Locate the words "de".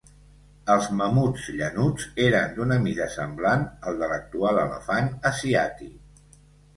3.99-4.09